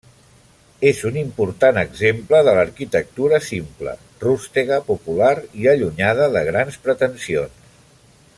És 0.91 1.01
un 1.09 1.19
important 1.23 1.79
exemple 1.81 2.39
de 2.47 2.55
l'arquitectura 2.59 3.41
simple, 3.49 3.95
rústega, 4.25 4.81
popular 4.91 5.31
i 5.63 5.71
allunyada 5.75 6.31
de 6.39 6.47
grans 6.53 6.83
pretensions. 6.89 7.73